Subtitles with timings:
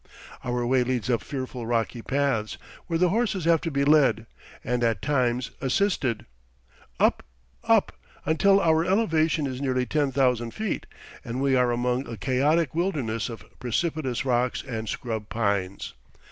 [0.43, 2.57] Our way leads up fearful rocky paths,
[2.87, 4.25] where the horses have to be led,
[4.63, 6.25] and at times assisted;
[6.99, 7.21] up,
[7.65, 7.91] up,
[8.25, 10.87] until our elevation is nearly ten thousand feet,
[11.23, 15.93] and we are among a chaotic wilderness of precipitous rocks and scrub pines.